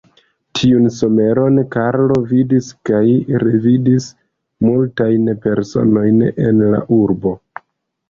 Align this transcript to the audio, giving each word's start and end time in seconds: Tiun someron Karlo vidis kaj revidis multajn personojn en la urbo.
Tiun 0.59 0.87
someron 0.95 1.59
Karlo 1.75 2.17
vidis 2.31 2.71
kaj 2.91 3.03
revidis 3.45 4.09
multajn 4.71 5.33
personojn 5.47 6.23
en 6.39 6.69
la 6.75 6.85
urbo. 7.03 7.41